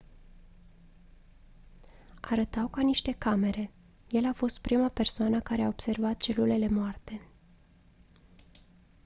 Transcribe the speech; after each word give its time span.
arătau 2.21 2.67
ca 2.67 2.81
niște 2.81 3.11
camere 3.11 3.71
el 4.09 4.25
a 4.25 4.33
fost 4.33 4.59
prima 4.59 4.89
persoană 4.89 5.39
care 5.39 5.61
a 5.61 5.67
observat 5.67 6.17
celulele 6.21 6.67
moarte 6.67 7.21